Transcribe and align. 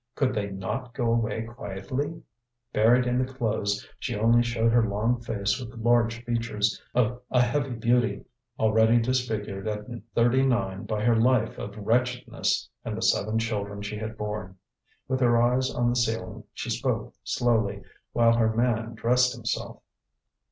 Could 0.15 0.33
they 0.33 0.49
not 0.49 0.95
go 0.95 1.13
away 1.13 1.43
quietly? 1.43 2.23
Buried 2.73 3.05
in 3.05 3.23
the 3.23 3.33
clothes 3.35 3.87
she 3.99 4.15
only 4.15 4.41
showed 4.41 4.71
her 4.71 4.83
long 4.83 5.21
face 5.21 5.59
with 5.59 5.77
large 5.77 6.23
features 6.25 6.81
of 6.95 7.21
a 7.29 7.39
heavy 7.39 7.75
beauty, 7.75 8.25
already 8.57 8.97
disfigured 8.99 9.67
at 9.67 9.85
thirty 10.15 10.41
nine 10.41 10.85
by 10.87 11.03
her 11.03 11.15
life 11.15 11.55
of 11.59 11.77
wretchedness 11.77 12.67
and 12.83 12.97
the 12.97 13.03
seven 13.03 13.37
children 13.37 13.83
she 13.83 13.99
had 13.99 14.17
borne. 14.17 14.57
With 15.07 15.19
her 15.19 15.39
eyes 15.39 15.69
on 15.71 15.89
the 15.91 15.95
ceiling 15.95 16.45
she 16.51 16.71
spoke 16.71 17.13
slowly, 17.23 17.83
while 18.11 18.33
her 18.37 18.55
man 18.55 18.95
dressed 18.95 19.35
himself. 19.35 19.83